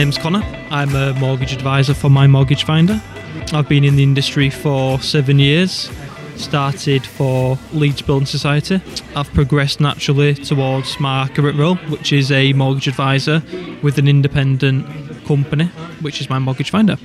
[0.00, 0.42] name's Connor.
[0.70, 3.02] I'm a mortgage advisor for My Mortgage Finder.
[3.52, 5.90] I've been in the industry for seven years.
[6.36, 8.80] Started for Leeds Building Society.
[9.14, 13.42] I've progressed naturally towards my current role, which is a mortgage advisor
[13.82, 14.86] with an independent
[15.26, 15.66] company,
[16.00, 16.96] which is My Mortgage Finder.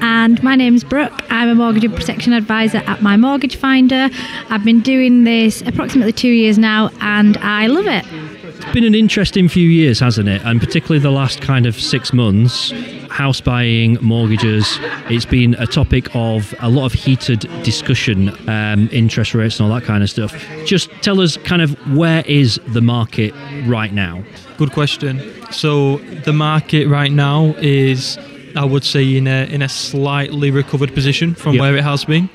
[0.00, 1.24] And my name's Brooke.
[1.30, 4.08] I'm a mortgage and protection advisor at My Mortgage Finder.
[4.50, 8.04] I've been doing this approximately two years now and I love it.
[8.44, 10.42] It's been an interesting few years, hasn't it?
[10.44, 12.72] And particularly the last kind of six months.
[13.10, 19.34] House buying, mortgages, it's been a topic of a lot of heated discussion, um, interest
[19.34, 20.34] rates and all that kind of stuff.
[20.66, 23.32] Just tell us kind of where is the market
[23.64, 24.22] right now?
[24.58, 25.22] Good question.
[25.50, 28.18] So the market right now is,
[28.56, 31.60] I would say, in a in a slightly recovered position from Yep.
[31.60, 32.28] where it has been.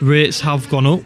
[0.00, 1.02] Rates have gone up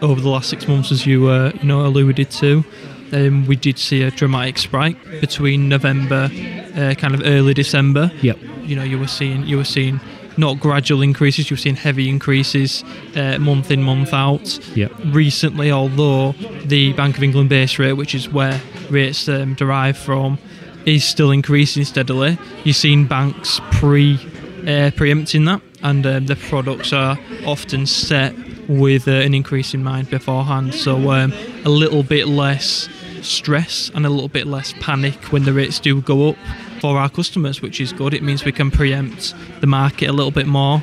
[0.00, 2.64] over the last six months, as you uh, you know alluded to.
[3.12, 6.30] Um, we did see a dramatic spike between November,
[6.74, 8.10] uh, kind of early December.
[8.22, 8.38] Yep.
[8.64, 10.00] You know, you were seeing you were seeing
[10.38, 12.82] not gradual increases, you were seeing heavy increases
[13.16, 14.90] uh, month in month out Yep.
[15.12, 16.32] recently, although
[16.64, 18.58] the Bank of England base rate, which is where
[18.88, 20.38] rates um, derive from,
[20.86, 22.38] is still increasing steadily.
[22.64, 24.18] You've seen banks pre
[24.66, 28.34] uh, preempting that, and um, the products are often set
[28.68, 30.74] with uh, an increase in mind beforehand.
[30.74, 31.32] So um,
[31.64, 32.88] a little bit less
[33.22, 36.36] stress and a little bit less panic when the rates do go up
[36.80, 38.14] for our customers, which is good.
[38.14, 40.82] It means we can preempt the market a little bit more.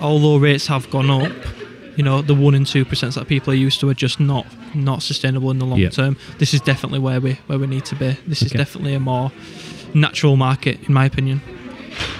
[0.00, 1.32] Although rates have gone up,
[1.96, 4.46] you know the one and two percent that people are used to are just not
[4.74, 5.88] not sustainable in the long Yeah.
[5.90, 6.16] term.
[6.38, 8.16] This is definitely where we where we need to be.
[8.26, 9.32] This is definitely a more
[9.94, 11.40] natural market, in my opinion.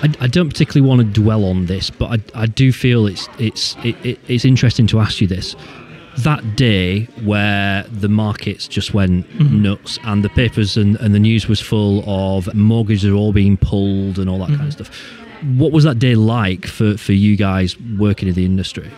[0.02, 3.28] I, I don't particularly want to dwell on this, but I, I do feel it's
[3.38, 5.54] it's it, it, it's interesting to ask you this.
[6.18, 9.60] That day where the markets just went mm-hmm.
[9.60, 13.58] nuts and the papers and, and the news was full of mortgages are all being
[13.58, 14.84] pulled and all that kind of mm-hmm.
[14.84, 15.12] stuff.
[15.58, 18.90] What was that day like for, for you guys working in the industry?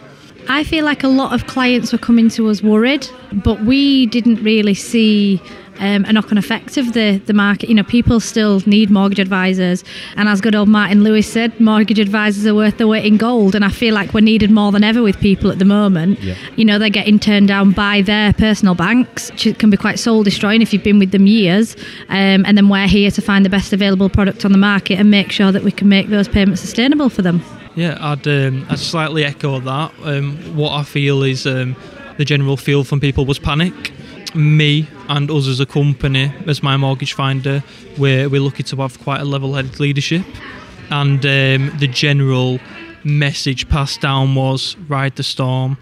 [0.48, 4.42] I feel like a lot of clients were coming to us worried, but we didn't
[4.42, 5.41] really see
[5.78, 7.69] um, a knock on effect of the, the market.
[7.69, 9.84] You know, people still need mortgage advisors.
[10.16, 13.54] And as good old Martin Lewis said, mortgage advisors are worth their weight in gold.
[13.54, 16.20] And I feel like we're needed more than ever with people at the moment.
[16.20, 16.34] Yeah.
[16.56, 20.22] You know, they're getting turned down by their personal banks, which can be quite soul
[20.22, 21.76] destroying if you've been with them years.
[22.09, 25.10] Um, and then we're here to find the best available product on the market and
[25.10, 27.42] make sure that we can make those payments sustainable for them.
[27.78, 29.93] Yeah, I'd um, I'd slightly echo that.
[30.03, 31.77] Um, what I feel is um,
[32.16, 33.93] the general feel from people was panic.
[34.34, 37.62] Me and us as a company, as my mortgage finder,
[37.97, 40.27] we're we're lucky to have quite a level-headed leadership,
[40.91, 42.59] and um, the general
[43.05, 45.78] message passed down was ride the storm.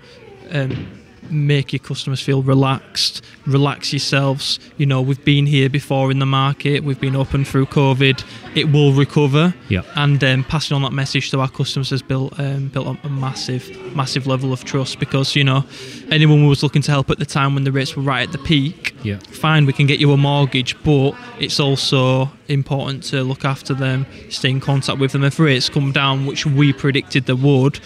[0.51, 0.87] Um,
[1.31, 6.27] make your customers feel relaxed relax yourselves you know we've been here before in the
[6.27, 9.83] market we've been open through covid it will recover Yeah.
[9.95, 13.09] and um, passing on that message to our customers has built um, built up a
[13.09, 15.65] massive massive level of trust because you know
[16.11, 18.33] anyone who was looking to help at the time when the rates were right at
[18.33, 19.19] the peak Yeah.
[19.19, 24.07] fine we can get you a mortgage but it's also important to look after them
[24.31, 27.79] stay in contact with them if rates come down which we predicted they would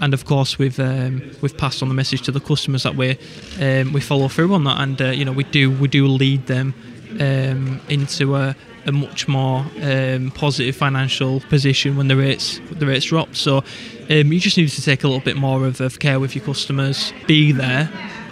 [0.00, 3.18] and of course we've um, we've passed on the message to the customers that we
[3.60, 4.80] um, we follow through on that.
[4.80, 6.74] And uh, you know we do we do lead them
[7.20, 8.54] um, into a,
[8.86, 13.34] a much more um, positive financial position when the rates the rates drop.
[13.34, 16.34] So um, you just need to take a little bit more of, of care with
[16.34, 17.12] your customers.
[17.26, 17.90] Be there.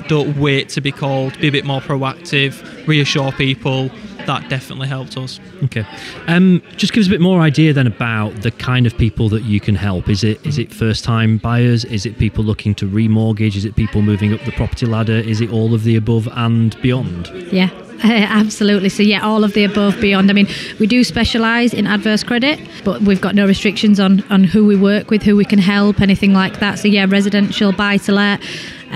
[0.09, 1.39] Don't wait to be called.
[1.41, 2.87] Be a bit more proactive.
[2.87, 3.91] Reassure people
[4.27, 5.85] that definitely helped us Okay.
[6.27, 9.45] Um, just give us a bit more idea then about the kind of people that
[9.45, 10.09] you can help.
[10.09, 11.85] Is it is it first time buyers?
[11.85, 13.57] Is it people looking to remortgage?
[13.57, 15.15] Is it people moving up the property ladder?
[15.15, 17.29] Is it all of the above and beyond?
[17.53, 17.71] Yeah,
[18.03, 18.89] absolutely.
[18.91, 20.31] So, yeah, all of the above, beyond.
[20.31, 20.49] I mean,
[20.79, 24.77] we do specialise in adverse credit, but we've got no restrictions on, on who we
[24.77, 26.79] work with, who we can help, anything like that.
[26.79, 28.41] So, yeah, residential, buy to let,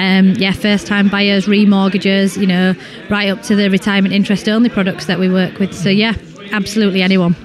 [0.01, 2.75] um, yeah, first time buyers, remortgages, you know,
[3.11, 5.75] right up to the retirement interest only products that we work with.
[5.75, 6.15] So, yeah,
[6.53, 7.37] absolutely anyone.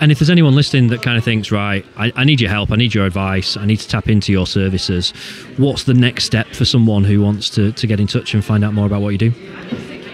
[0.00, 2.70] And if there's anyone listening that kind of thinks, right, I, I need your help,
[2.70, 5.10] I need your advice, I need to tap into your services,
[5.56, 8.62] what's the next step for someone who wants to, to get in touch and find
[8.62, 9.32] out more about what you do?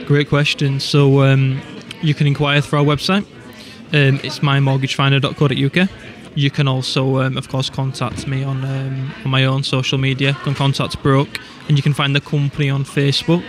[0.07, 0.81] Great question.
[0.81, 1.61] So um,
[2.01, 3.27] you can inquire through our website.
[3.93, 5.89] Um, it's mymortgagefinder.co.uk.
[6.35, 10.29] You can also, um, of course, contact me on um, on my own social media.
[10.31, 11.39] You can contact Brooke,
[11.69, 13.45] and you can find the company on Facebook,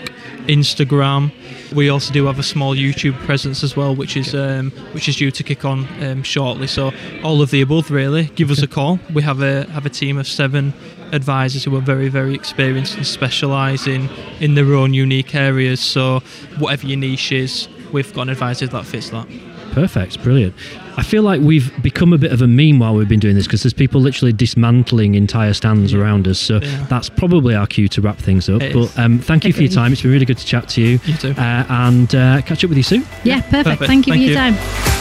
[0.47, 1.31] Instagram.
[1.73, 5.15] We also do have a small YouTube presence as well, which is um, which is
[5.15, 6.67] due to kick on um, shortly.
[6.67, 6.91] So
[7.23, 8.25] all of the above, really.
[8.35, 8.99] Give us a call.
[9.13, 10.73] We have a have a team of seven
[11.13, 14.09] advisors who are very very experienced and specialise in
[14.41, 15.79] in their own unique areas.
[15.79, 16.19] So
[16.59, 19.52] whatever your niche is, we've got an advisor that fits that.
[19.73, 20.53] Perfect, brilliant.
[20.97, 23.47] I feel like we've become a bit of a meme while we've been doing this
[23.47, 26.37] because there's people literally dismantling entire stands around us.
[26.39, 26.85] So Yeah.
[26.89, 28.61] that's probably our cue to wrap things up.
[28.61, 29.91] It but um, thank you for your time.
[29.91, 30.99] It's been really good to chat to you.
[31.05, 31.31] You too.
[31.31, 33.05] Uh, and uh, catch up with you soon.
[33.23, 33.63] Yeah, perfect.
[33.65, 33.83] Perfect.
[33.87, 34.57] Thank you Thank for your you.
[34.57, 34.92] time.